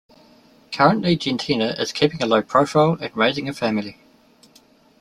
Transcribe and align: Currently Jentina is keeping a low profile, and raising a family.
Currently 0.71 1.15
Jentina 1.15 1.79
is 1.79 1.91
keeping 1.91 2.23
a 2.23 2.25
low 2.25 2.41
profile, 2.41 2.97
and 2.99 3.15
raising 3.15 3.47
a 3.47 3.53
family. 3.53 3.99